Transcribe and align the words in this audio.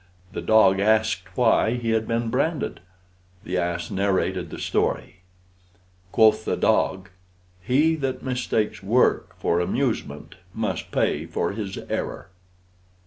The 0.33 0.41
dog 0.41 0.79
asked 0.79 1.37
why 1.37 1.75
he 1.75 1.91
had 1.91 2.07
been 2.07 2.31
branded. 2.31 2.79
The 3.43 3.59
ass 3.59 3.91
narrated 3.91 4.49
the 4.49 4.57
story. 4.57 5.17
Quoth 6.11 6.43
the 6.43 6.57
dog, 6.57 7.09
"He 7.61 7.93
that 7.97 8.23
mistakes 8.23 8.81
work 8.81 9.35
for 9.37 9.59
amusement 9.59 10.37
must 10.55 10.89
pay 10.89 11.27
for 11.27 11.51
his 11.51 11.77
error." 11.87 12.29